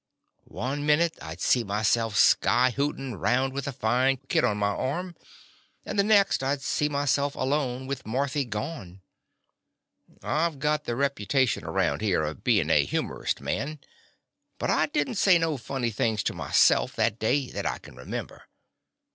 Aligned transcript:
One 0.49 0.83
minute 0.83 1.15
I 1.21 1.35
'd 1.35 1.41
see 1.41 1.63
myself 1.63 2.17
sky 2.17 2.71
hootin' 2.71 3.17
round 3.17 3.53
with 3.53 3.67
a 3.67 3.71
fine 3.71 4.17
kid 4.29 4.43
on 4.43 4.57
my 4.57 4.69
arm, 4.73 5.15
and 5.85 5.99
the 5.99 6.03
next 6.03 6.41
I 6.41 6.55
'd 6.55 6.63
see 6.63 6.89
myself 6.89 7.35
alone, 7.35 7.85
with 7.85 8.03
Marthy 8.07 8.43
gone. 8.43 9.01
I 10.23 10.49
\t 10.49 10.55
got 10.55 10.85
the 10.85 10.95
reputation 10.95 11.63
around 11.63 12.01
here 12.01 12.23
of 12.23 12.43
being 12.43 12.71
a 12.71 12.83
humorist 12.83 13.41
man, 13.41 13.77
but 14.57 14.71
I 14.71 14.87
did 14.87 15.07
n't 15.07 15.19
say 15.19 15.37
no 15.37 15.55
funny 15.55 15.91
sayings 15.91 16.23
to 16.23 16.33
myself 16.33 16.95
that 16.95 17.19
day, 17.19 17.51
that 17.51 17.67
I 17.67 17.77
can 17.77 17.95
remember. 17.95 18.47